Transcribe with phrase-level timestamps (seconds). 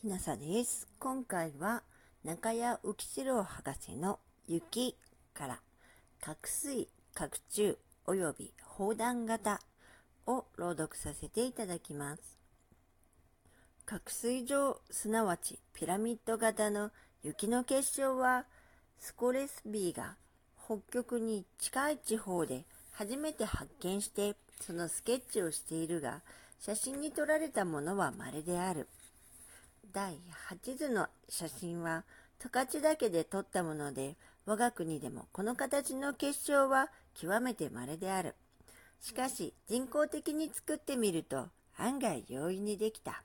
[0.00, 0.88] きなさです。
[0.98, 1.82] 今回は
[2.24, 4.96] 中谷浮四郎博士の雪
[5.34, 5.60] から
[6.22, 7.74] 角水、角柱
[8.06, 9.60] 及び砲弾型
[10.26, 12.38] を朗読させていただきます。
[13.84, 18.46] 角水状、すなわちピラミッド型の雪の結晶は
[18.98, 20.16] スコレスビーが
[20.64, 26.22] 北極に近い地方で初めて発見してそのスケッチをしているが
[26.58, 28.88] 写真に撮られたものは稀である。
[29.92, 32.04] 第8図の写真は
[32.38, 38.36] 十勝岳で撮ったもので、我が国でもこの形の結晶は極めて稀である。
[39.00, 43.24] しかし人工的に作ってみると案外容易にできた。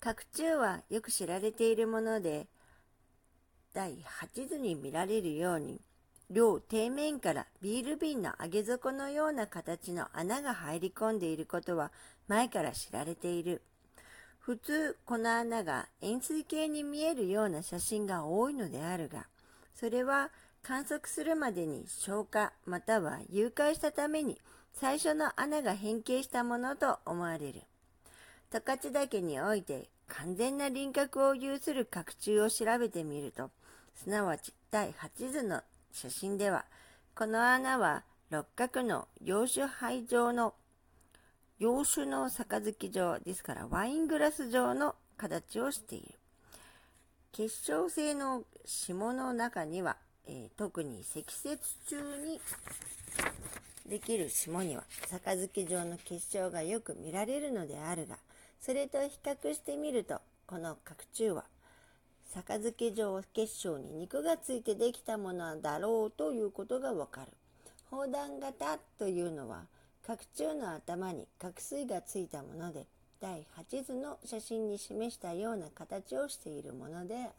[0.00, 2.46] 角柱はよく知られているもので、
[3.74, 5.80] 第8図に見られるように、
[6.30, 11.92] 両底面からビール瓶の上げ底のような形の穴が入り込んでいることは
[12.26, 13.62] 前から知られている。
[14.44, 19.26] 普通この穴が円錐形に見えるような写真が多いのであるが、
[19.74, 20.28] それは
[20.62, 24.38] 観測するまでに消化または誘拐したために
[24.74, 27.62] 最初の穴が変形したものと思われる。
[28.52, 33.50] 十勝岳において完全な輪郭を有する角柱を調べてみると、
[33.94, 36.66] すなわち第8図の写真では、
[37.14, 40.52] この穴は六角の洋酒杯状の
[41.60, 46.14] 洋酒の杯状ですからワイングラス状の形をしている。
[47.30, 52.40] 結晶性の霜の中には、えー、特に積雪中に
[53.86, 58.16] できる霜には杯状の結晶がよく見られるのであるが、
[58.60, 61.44] それと比較してみると、この角柱は
[62.34, 67.28] 杯状結晶に肉がついてできたものだろうということがわかる。
[67.92, 69.66] 砲弾型というのは
[70.06, 72.86] 角柱の頭に角水がついたもので
[73.22, 77.30] 第8図の写真に示したような形をしているものである。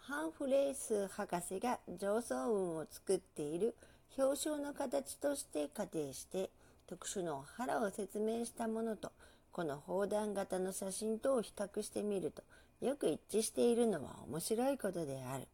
[0.00, 3.74] ハンフレース博士が上層雲を作っている
[4.16, 6.48] 表彰の形として仮定して
[6.86, 9.12] 特殊の腹を説明したものと
[9.52, 12.42] この砲弾型の写真とを比較してみると
[12.80, 15.46] よく一致しているのは面白いことである。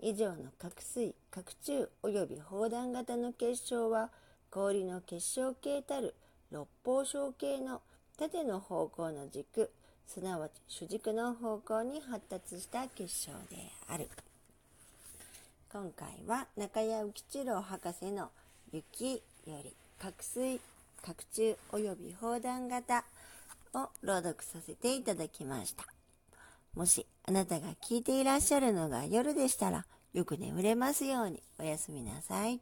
[0.00, 4.10] 以上の角水、角柱及び砲弾型の結晶は
[4.54, 6.14] 氷の結晶形たる
[6.52, 7.80] 六方小形の
[8.16, 9.68] 縦の方向の軸
[10.06, 13.56] すなわち主軸の方向に発達した結晶で
[13.88, 14.08] ある。
[15.72, 18.30] 今回は中谷浮吉郎博士の
[18.72, 19.20] 雪よ
[19.64, 20.60] り角水
[21.02, 23.04] 角柱及び砲弾型
[23.72, 25.84] を朗読させていただきました。
[26.76, 31.42] もしあなたが聞いていらっしゃるのが夜でしたらよく眠れますように。
[31.58, 32.60] おやすみなさい。